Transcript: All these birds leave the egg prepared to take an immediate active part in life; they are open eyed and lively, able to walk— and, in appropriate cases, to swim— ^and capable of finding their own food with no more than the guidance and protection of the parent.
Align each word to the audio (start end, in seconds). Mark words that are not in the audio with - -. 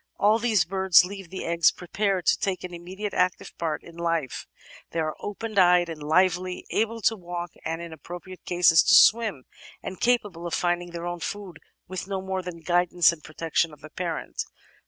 All 0.17 0.39
these 0.39 0.65
birds 0.65 1.05
leave 1.05 1.29
the 1.29 1.45
egg 1.45 1.61
prepared 1.77 2.25
to 2.25 2.35
take 2.35 2.63
an 2.63 2.73
immediate 2.73 3.13
active 3.13 3.55
part 3.59 3.83
in 3.83 3.97
life; 3.97 4.47
they 4.89 4.99
are 4.99 5.15
open 5.19 5.59
eyed 5.59 5.89
and 5.89 6.01
lively, 6.01 6.65
able 6.71 7.01
to 7.01 7.15
walk— 7.15 7.51
and, 7.65 7.83
in 7.83 7.93
appropriate 7.93 8.43
cases, 8.43 8.81
to 8.81 8.95
swim— 8.95 9.43
^and 9.85 9.99
capable 9.99 10.47
of 10.47 10.55
finding 10.55 10.89
their 10.89 11.05
own 11.05 11.19
food 11.19 11.59
with 11.87 12.07
no 12.07 12.19
more 12.19 12.41
than 12.41 12.55
the 12.55 12.63
guidance 12.63 13.11
and 13.11 13.23
protection 13.23 13.71
of 13.71 13.81
the 13.81 13.91
parent. 13.91 14.43